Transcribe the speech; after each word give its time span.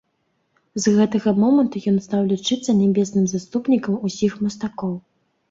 З 0.85 0.93
гэтага 0.95 1.33
моманту 1.43 1.81
ён 1.91 1.99
стаў 2.07 2.21
лічыцца 2.31 2.75
нябесным 2.81 3.29
заступнікам 3.35 4.01
усіх 4.11 4.41
мастакоў. 4.47 4.93